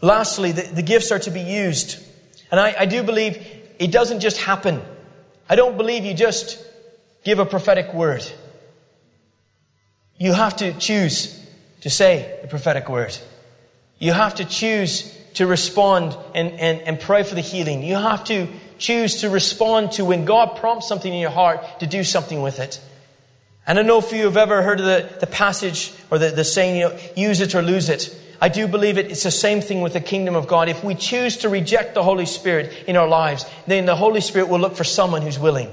[0.00, 2.02] Lastly, the, the gifts are to be used.
[2.50, 3.46] And I, I do believe
[3.78, 4.80] it doesn't just happen.
[5.50, 6.64] I don't believe you just
[7.24, 8.24] give a prophetic word.
[10.16, 11.43] You have to choose
[11.84, 13.14] to say the prophetic word.
[13.98, 17.82] You have to choose to respond and, and, and pray for the healing.
[17.82, 21.86] You have to choose to respond to when God prompts something in your heart to
[21.86, 22.80] do something with it.
[23.66, 26.30] And I don't know if you have ever heard of the, the passage or the,
[26.30, 28.18] the saying, you know, use it or lose it.
[28.40, 30.70] I do believe it, it's the same thing with the kingdom of God.
[30.70, 34.48] If we choose to reject the Holy Spirit in our lives, then the Holy Spirit
[34.48, 35.70] will look for someone who's willing.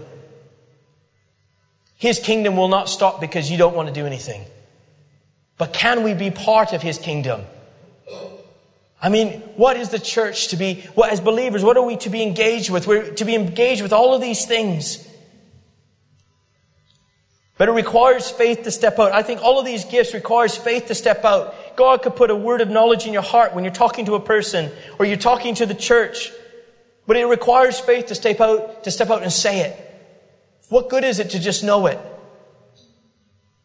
[1.95, 4.43] His kingdom will not stop because you don't want to do anything.
[5.61, 7.43] But can we be part of His kingdom?
[8.99, 12.09] I mean, what is the church to be, what, as believers, what are we to
[12.09, 12.87] be engaged with?
[12.87, 15.07] We're to be engaged with all of these things.
[17.59, 19.11] But it requires faith to step out.
[19.11, 21.53] I think all of these gifts requires faith to step out.
[21.77, 24.19] God could put a word of knowledge in your heart when you're talking to a
[24.19, 26.31] person or you're talking to the church.
[27.05, 29.77] But it requires faith to step out, to step out and say it.
[30.69, 31.99] What good is it to just know it?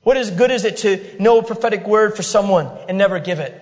[0.06, 3.40] What is good is it to know a prophetic word for someone and never give
[3.40, 3.60] it?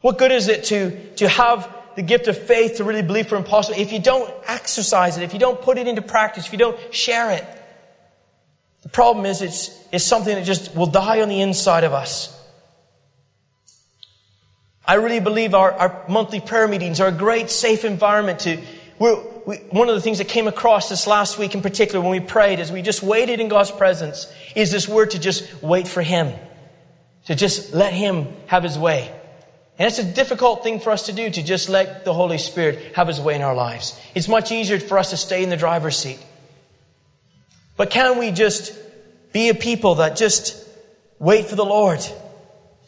[0.00, 3.36] What good is it to, to have the gift of faith to really believe for
[3.36, 6.58] impossible if you don't exercise it, if you don't put it into practice, if you
[6.58, 7.44] don't share it?
[8.80, 12.34] The problem is it's, it's something that just will die on the inside of us.
[14.86, 18.56] I really believe our, our monthly prayer meetings are a great safe environment to,
[19.46, 22.20] we, one of the things that came across this last week in particular when we
[22.20, 26.02] prayed as we just waited in God's presence is this word to just wait for
[26.02, 26.32] Him.
[27.26, 29.12] To just let Him have His way.
[29.78, 32.94] And it's a difficult thing for us to do, to just let the Holy Spirit
[32.94, 33.98] have His way in our lives.
[34.14, 36.18] It's much easier for us to stay in the driver's seat.
[37.76, 38.76] But can we just
[39.32, 40.68] be a people that just
[41.18, 42.00] wait for the Lord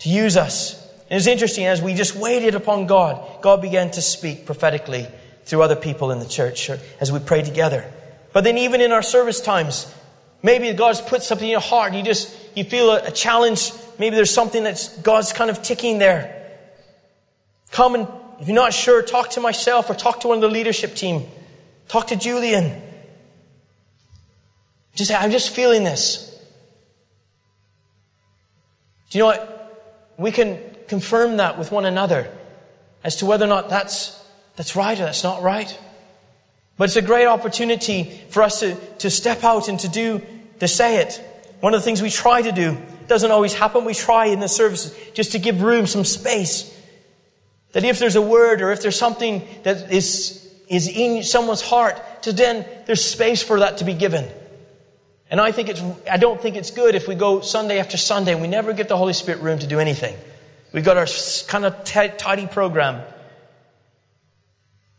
[0.01, 0.79] to use us?
[1.09, 5.07] And it's interesting, as we just waited upon God, God began to speak prophetically
[5.45, 7.85] through other people in the church as we pray together.
[8.33, 9.93] But then even in our service times,
[10.43, 13.73] maybe God's put something in your heart you just, you feel a, a challenge.
[13.99, 16.59] Maybe there's something that's God's kind of ticking there.
[17.71, 18.09] Come and,
[18.41, 21.27] if you're not sure, talk to myself or talk to one of the leadership team.
[21.89, 22.81] Talk to Julian.
[24.95, 26.29] Just say, I'm just feeling this.
[29.11, 30.15] Do you know what?
[30.19, 32.31] We can confirm that with one another
[33.05, 34.22] as to whether or not that's,
[34.57, 35.79] that's right or that's not right.
[36.77, 40.23] But it's a great opportunity for us to, to step out and to do,
[40.61, 41.21] to say it.
[41.61, 42.77] One of the things we try to do,
[43.09, 46.69] doesn't always happen, we try in the services just to give room, some space
[47.73, 52.01] that if there's a word or if there's something that is, is in someone's heart,
[52.23, 54.29] to then there's space for that to be given.
[55.31, 58.33] And I think it's, I don't think it's good if we go Sunday after Sunday
[58.33, 60.15] and we never give the Holy Spirit room to do anything.
[60.73, 61.07] We've got our
[61.49, 63.03] kind of tidy program.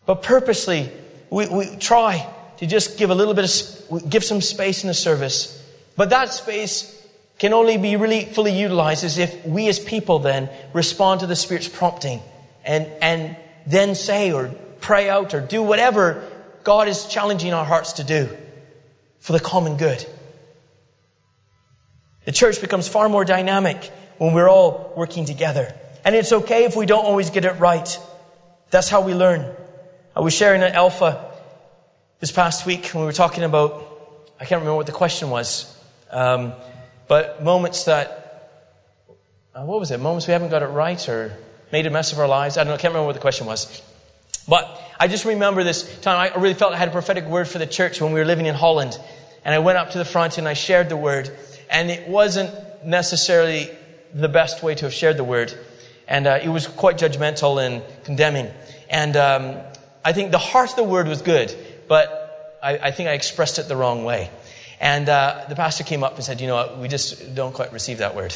[0.06, 0.92] But purposely,
[1.30, 3.46] we, we try to just give a little bit
[3.92, 5.62] of, give some space in the service.
[5.96, 6.90] But that space
[7.40, 11.36] can only be really fully utilized as if we as people then respond to the
[11.36, 12.22] Spirit's prompting
[12.64, 13.36] and, and
[13.66, 16.30] then say or pray out or do whatever
[16.64, 18.30] God is challenging our hearts to do
[19.20, 20.06] for the common good.
[22.26, 25.74] The church becomes far more dynamic when we're all working together.
[26.06, 28.00] And it's okay if we don't always get it right.
[28.70, 29.54] That's how we learn.
[30.16, 31.26] I was sharing at Alpha
[32.20, 33.84] this past week when we were talking about,
[34.40, 35.76] I can't remember what the question was,
[36.12, 36.54] um,
[37.08, 38.52] but moments that,
[39.56, 40.00] uh, what was it?
[40.00, 41.36] Moments we haven't got it right or
[41.72, 42.58] made a mess of our lives.
[42.58, 43.82] I don't know, I can't remember what the question was.
[44.48, 47.58] But I just remember this time I really felt I had a prophetic word for
[47.58, 48.96] the church when we were living in Holland.
[49.44, 51.36] And I went up to the front and I shared the word.
[51.72, 52.54] And it wasn't
[52.86, 53.72] necessarily
[54.14, 55.52] the best way to have shared the word.
[56.08, 58.52] And uh, it was quite judgmental and condemning.
[58.92, 59.58] And um,
[60.04, 61.56] I think the heart of the word was good,
[61.88, 64.30] but I, I think I expressed it the wrong way.
[64.80, 67.72] And uh, the pastor came up and said, you know what, we just don't quite
[67.72, 68.36] receive that word.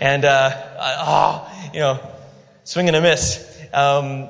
[0.00, 0.50] And, uh,
[0.80, 2.00] I, oh, you know,
[2.64, 3.60] swing and a miss.
[3.72, 4.28] Um,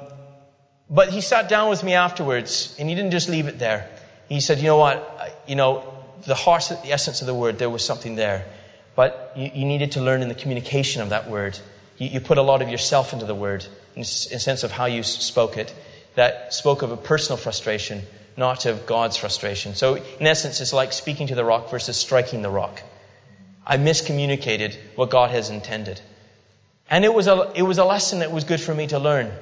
[0.90, 3.88] but he sat down with me afterwards, and he didn't just leave it there.
[4.28, 5.42] He said, "You know what?
[5.46, 5.94] You know,
[6.26, 8.44] the heart, the essence of the word, there was something there,
[8.94, 11.58] but you, you needed to learn in the communication of that word.
[11.98, 13.66] You, you, put a lot of yourself into the word,
[13.96, 15.74] in a sense of how you spoke it.
[16.14, 18.02] That spoke of a personal frustration,
[18.36, 19.74] not of God's frustration.
[19.74, 22.82] So, in essence, it's like speaking to the rock versus striking the rock.
[23.66, 26.00] I miscommunicated what God has intended."
[26.90, 29.32] And it was a, it was a lesson that was good for me to learn.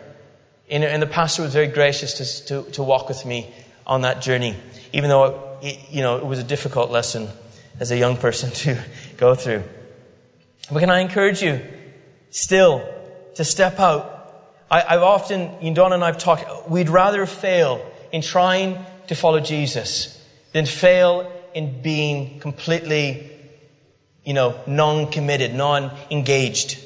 [0.70, 3.52] And, and the pastor was very gracious to, to, to, walk with me
[3.86, 4.56] on that journey,
[4.92, 7.28] even though it, you know, it was a difficult lesson
[7.80, 8.82] as a young person to
[9.16, 9.64] go through.
[10.70, 11.60] But can I encourage you
[12.30, 12.88] still
[13.34, 14.20] to step out?
[14.72, 20.18] I, have often, Don and I've talked, we'd rather fail in trying to follow Jesus
[20.52, 23.30] than fail in being completely,
[24.24, 26.82] you know, non-committed, non-engaged.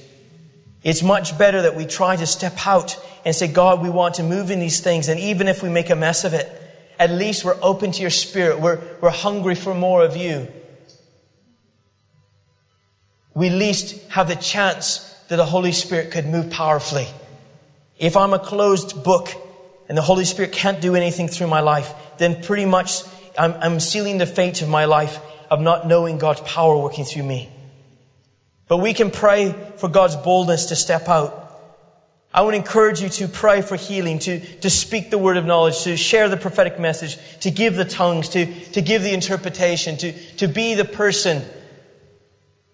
[0.82, 4.24] It's much better that we try to step out and say, God, we want to
[4.24, 5.07] move in these things.
[5.07, 6.51] And even if we make a mess of it,
[6.99, 8.59] at least we're open to your spirit.
[8.59, 10.49] We're, we're hungry for more of you.
[13.32, 17.07] We at least have the chance that the Holy Spirit could move powerfully.
[17.99, 19.28] If I'm a closed book
[19.88, 23.03] and the Holy Spirit can't do anything through my life, then pretty much
[23.38, 25.18] I'm, I'm sealing the fate of my life
[25.51, 27.51] of not knowing God's power working through me.
[28.68, 31.44] But we can pray for God's boldness to step out.
[32.34, 35.84] I would encourage you to pray for healing, to, to speak the word of knowledge,
[35.84, 40.12] to share the prophetic message, to give the tongues, to, to give the interpretation, to,
[40.36, 41.42] to be the person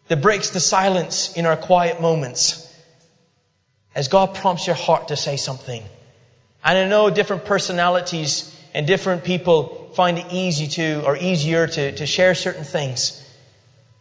[0.09, 2.72] that breaks the silence in our quiet moments
[3.95, 5.83] as God prompts your heart to say something.
[6.65, 11.93] And I know different personalities and different people find it easy to, or easier to,
[11.93, 13.19] to share certain things.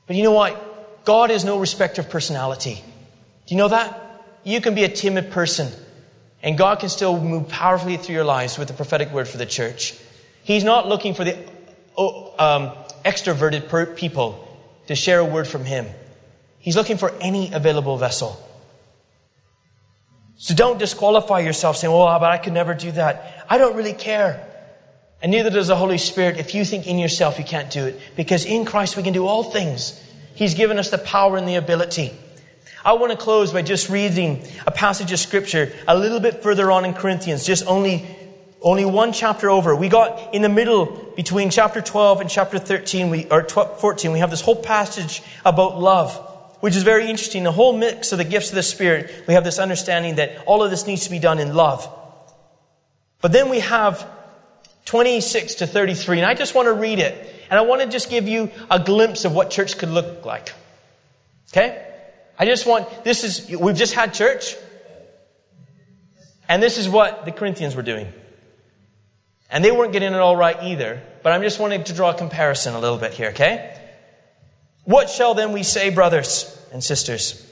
[0.07, 1.05] But you know what?
[1.05, 2.75] God is no respecter of personality.
[3.47, 3.99] Do you know that?
[4.43, 5.71] You can be a timid person,
[6.41, 9.45] and God can still move powerfully through your lives with the prophetic word for the
[9.45, 9.95] church.
[10.43, 11.37] He's not looking for the
[11.97, 12.71] oh, um,
[13.03, 14.47] extroverted people
[14.87, 15.87] to share a word from Him.
[16.59, 18.39] He's looking for any available vessel.
[20.41, 23.45] So don't disqualify yourself saying, well, but I could never do that.
[23.47, 24.43] I don't really care.
[25.21, 27.99] And neither does the Holy Spirit if you think in yourself you can't do it.
[28.15, 30.03] Because in Christ we can do all things.
[30.33, 32.11] He's given us the power and the ability.
[32.83, 36.71] I want to close by just reading a passage of scripture a little bit further
[36.71, 38.03] on in Corinthians, just only,
[38.63, 39.75] only one chapter over.
[39.75, 44.11] We got in the middle between chapter 12 and chapter 13, we, or 12, 14,
[44.11, 46.30] we have this whole passage about love,
[46.61, 47.43] which is very interesting.
[47.43, 50.63] The whole mix of the gifts of the Spirit, we have this understanding that all
[50.63, 51.87] of this needs to be done in love.
[53.19, 54.07] But then we have
[54.85, 56.19] 26 to 33.
[56.19, 57.35] And I just want to read it.
[57.49, 60.53] And I want to just give you a glimpse of what church could look like.
[61.51, 61.87] Okay?
[62.39, 64.55] I just want, this is, we've just had church.
[66.47, 68.07] And this is what the Corinthians were doing.
[69.49, 71.01] And they weren't getting it all right either.
[71.23, 73.70] But I'm just wanting to draw a comparison a little bit here, okay?
[74.83, 77.47] What shall then we say, brothers and sisters?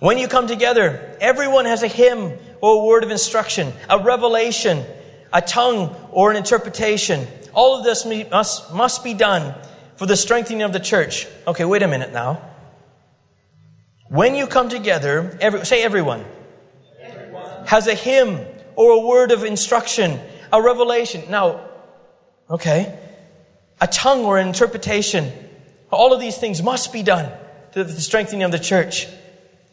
[0.00, 4.84] When you come together, everyone has a hymn or a word of instruction, a revelation,
[5.32, 7.26] a tongue, or an interpretation.
[7.52, 9.54] All of this must, must be done
[9.96, 11.26] for the strengthening of the church.
[11.46, 12.40] Okay, wait a minute now.
[14.08, 16.24] When you come together, every, say everyone,
[17.00, 20.20] everyone, has a hymn or a word of instruction,
[20.52, 21.24] a revelation.
[21.28, 21.68] Now,
[22.48, 22.98] okay,
[23.80, 25.32] a tongue or an interpretation.
[25.90, 27.30] All of these things must be done
[27.72, 29.06] to the strengthening of the church.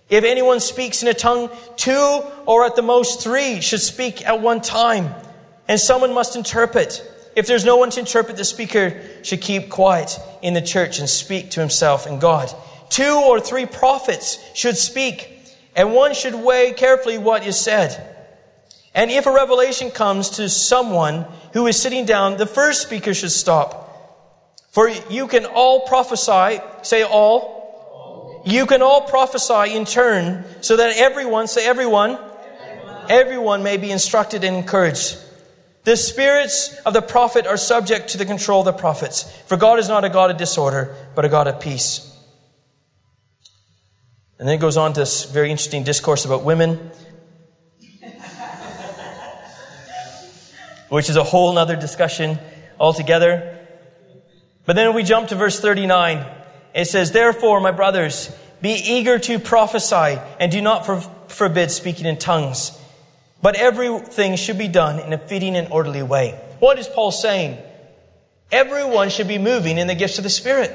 [0.09, 4.41] If anyone speaks in a tongue, two or at the most three should speak at
[4.41, 5.13] one time
[5.67, 7.03] and someone must interpret.
[7.35, 11.09] If there's no one to interpret, the speaker should keep quiet in the church and
[11.09, 12.53] speak to himself and God.
[12.89, 15.39] Two or three prophets should speak,
[15.75, 18.15] and one should weigh carefully what is said.
[18.93, 23.31] And if a revelation comes to someone who is sitting down, the first speaker should
[23.31, 23.84] stop.
[24.75, 28.43] For you can all prophesy, say all.
[28.45, 33.89] You can all prophesy in turn so that everyone, say everyone, everyone, everyone may be
[33.89, 35.17] instructed and encouraged.
[35.85, 39.23] The spirits of the prophet are subject to the control of the prophets.
[39.47, 42.13] For God is not a God of disorder, but a God of peace.
[44.37, 46.91] And then it goes on to this very interesting discourse about women,
[50.89, 52.39] which is a whole other discussion
[52.77, 53.54] altogether.
[54.65, 56.25] But then we jump to verse 39.
[56.73, 62.05] It says, Therefore, my brothers, be eager to prophesy and do not for- forbid speaking
[62.05, 62.71] in tongues
[63.45, 66.31] but everything should be done in a fitting and orderly way.
[66.59, 67.59] What is Paul saying?
[68.51, 70.71] Everyone should be moving in the gifts of the Spirit.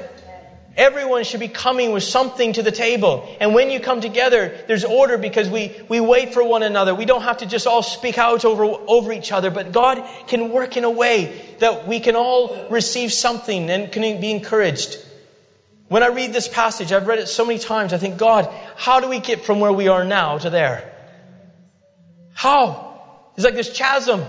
[0.77, 3.27] Everyone should be coming with something to the table.
[3.41, 6.95] And when you come together, there's order because we, we wait for one another.
[6.95, 10.49] We don't have to just all speak out over, over each other, but God can
[10.49, 14.97] work in a way that we can all receive something and can be encouraged.
[15.89, 19.01] When I read this passage, I've read it so many times, I think, God, how
[19.01, 20.89] do we get from where we are now to there?
[22.33, 22.97] How?
[23.35, 24.23] It's like this chasm.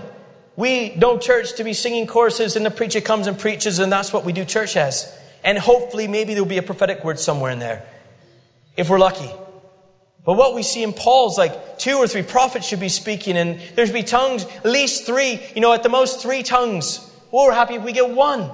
[0.57, 4.11] We know church to be singing choruses and the preacher comes and preaches and that's
[4.11, 5.17] what we do church as.
[5.43, 7.85] And hopefully maybe there'll be a prophetic word somewhere in there.
[8.77, 9.29] If we're lucky.
[10.25, 13.59] But what we see in Paul's like two or three prophets should be speaking and
[13.75, 16.99] there should be tongues, at least three, you know, at the most three tongues.
[17.29, 18.49] Well, we're happy if we get one.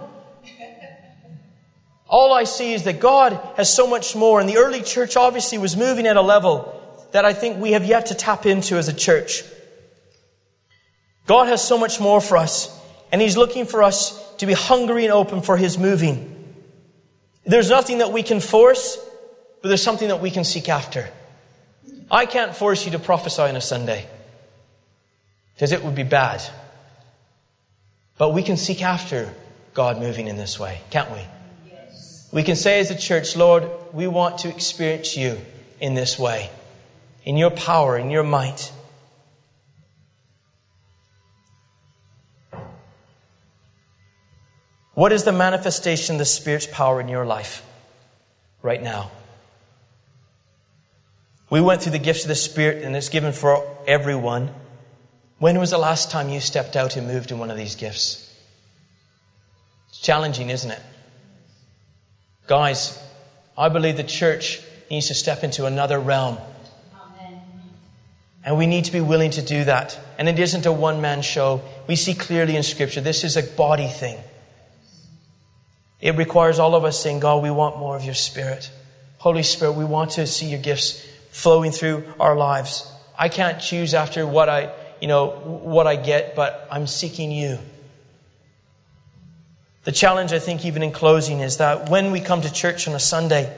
[2.08, 5.60] All I see is that God has so much more and the early church obviously
[5.60, 6.76] was moving at a level
[7.12, 9.44] that I think we have yet to tap into as a church.
[11.26, 12.76] God has so much more for us,
[13.12, 16.39] and He's looking for us to be hungry and open for His moving.
[17.50, 19.00] There's nothing that we can force,
[19.64, 21.10] but there's something that we can seek after.
[22.12, 24.06] I can't force you to prophesy on a Sunday,
[25.56, 26.43] because it would be bad.
[28.20, 29.34] But we can seek after
[29.74, 31.22] God moving in this way, can't we?
[31.72, 32.30] Yes.
[32.32, 35.36] We can say as a church, Lord, we want to experience you
[35.80, 36.52] in this way,
[37.24, 38.72] in your power, in your might.
[45.00, 47.66] What is the manifestation of the Spirit's power in your life
[48.62, 49.12] right now?
[51.50, 54.50] We went through the gifts of the Spirit and it's given for everyone.
[55.38, 58.30] When was the last time you stepped out and moved in one of these gifts?
[59.88, 60.82] It's challenging, isn't it?
[62.47, 63.02] Guys,
[63.58, 64.60] I believe the church
[64.91, 66.38] needs to step into another realm.
[66.93, 67.41] Amen.
[68.43, 69.97] And we need to be willing to do that.
[70.18, 71.62] And it isn't a one man show.
[71.88, 74.20] We see clearly in Scripture this is a body thing.
[76.02, 78.72] It requires all of us saying, God, we want more of your Spirit.
[79.18, 82.89] Holy Spirit, we want to see your gifts flowing through our lives.
[83.18, 84.72] I can't choose after what I,
[85.02, 87.60] you know, what I get, but I'm seeking you.
[89.84, 92.95] The challenge, I think, even in closing, is that when we come to church on
[92.95, 93.54] a Sunday,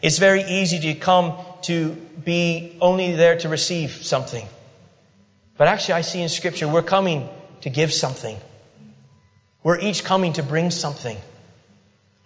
[0.00, 1.90] it's very easy to come to
[2.24, 4.46] be only there to receive something.
[5.56, 7.28] But actually, I see in Scripture, we're coming
[7.62, 8.36] to give something.
[9.62, 11.16] We're each coming to bring something.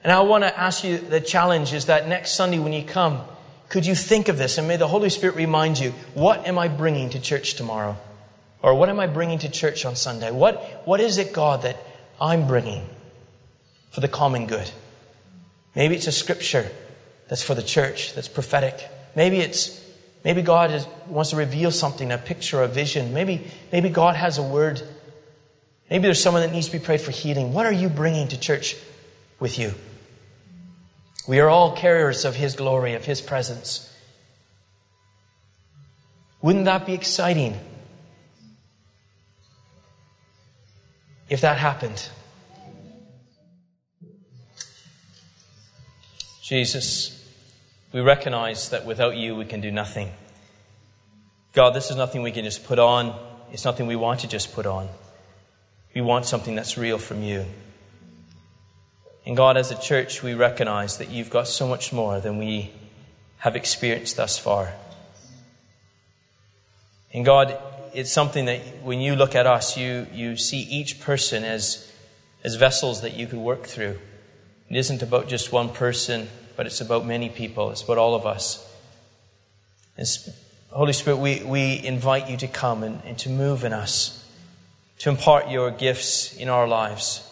[0.06, 3.22] And I want to ask you the challenge is that next Sunday when you come,
[3.68, 6.68] could you think of this and may the Holy Spirit remind you, what am I
[6.68, 7.96] bringing to church tomorrow?
[8.62, 10.30] Or what am I bringing to church on Sunday?
[10.30, 11.76] What, what is it, God, that
[12.20, 12.86] I'm bringing
[13.90, 14.70] for the common good?
[15.74, 16.70] Maybe it's a scripture
[17.26, 18.88] that's for the church, that's prophetic.
[19.16, 19.84] Maybe it's,
[20.22, 23.12] maybe God is, wants to reveal something, a picture, a vision.
[23.12, 24.80] Maybe, maybe God has a word.
[25.90, 27.52] Maybe there's someone that needs to be prayed for healing.
[27.52, 28.76] What are you bringing to church
[29.40, 29.74] with you?
[31.26, 33.92] We are all carriers of His glory, of His presence.
[36.40, 37.58] Wouldn't that be exciting
[41.28, 42.08] if that happened?
[46.42, 47.12] Jesus,
[47.92, 50.12] we recognize that without you we can do nothing.
[51.54, 53.18] God, this is nothing we can just put on.
[53.50, 54.88] It's nothing we want to just put on.
[55.92, 57.46] We want something that's real from you.
[59.26, 62.70] And God, as a church, we recognize that you've got so much more than we
[63.38, 64.72] have experienced thus far.
[67.12, 67.58] And God,
[67.92, 71.92] it's something that when you look at us, you, you see each person as,
[72.44, 73.98] as vessels that you could work through.
[74.68, 77.72] It isn't about just one person, but it's about many people.
[77.72, 78.62] It's about all of us.
[79.96, 80.06] And
[80.70, 84.24] Holy Spirit, we, we invite you to come and, and to move in us,
[85.00, 87.25] to impart your gifts in our lives.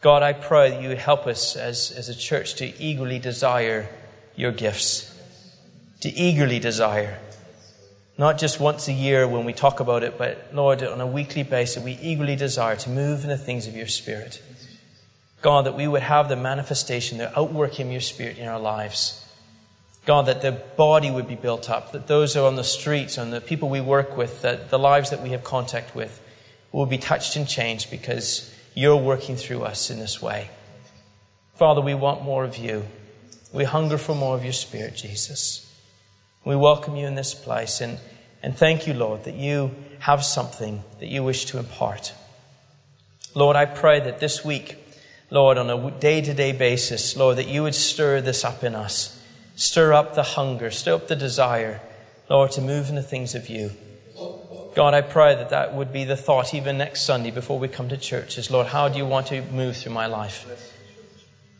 [0.00, 3.86] God, I pray that you would help us as, as a church to eagerly desire
[4.34, 5.14] your gifts,
[6.00, 7.18] to eagerly desire.
[8.16, 11.42] Not just once a year when we talk about it, but Lord, on a weekly
[11.42, 14.42] basis, we eagerly desire to move in the things of your Spirit.
[15.42, 19.22] God, that we would have the manifestation, the outworking of your Spirit in our lives.
[20.06, 23.18] God, that the body would be built up, that those who are on the streets
[23.18, 26.22] and the people we work with, that the lives that we have contact with
[26.72, 30.50] will be touched and changed because you're working through us in this way.
[31.54, 32.84] Father, we want more of you.
[33.52, 35.66] We hunger for more of your Spirit, Jesus.
[36.44, 37.98] We welcome you in this place and,
[38.42, 42.14] and thank you, Lord, that you have something that you wish to impart.
[43.34, 44.78] Lord, I pray that this week,
[45.30, 48.74] Lord, on a day to day basis, Lord, that you would stir this up in
[48.74, 49.16] us.
[49.54, 51.80] Stir up the hunger, stir up the desire,
[52.30, 53.72] Lord, to move in the things of you.
[54.74, 57.88] God, I pray that that would be the thought even next Sunday before we come
[57.88, 60.46] to church is, Lord, how do you want to move through my life?